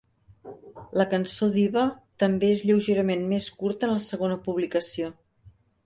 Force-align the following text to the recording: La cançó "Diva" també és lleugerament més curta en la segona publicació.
La 1.01 1.05
cançó 1.11 1.49
"Diva" 1.59 1.83
també 2.25 2.51
és 2.55 2.65
lleugerament 2.71 3.31
més 3.35 3.53
curta 3.63 3.89
en 3.91 3.97
la 3.97 4.05
segona 4.11 4.43
publicació. 4.49 5.17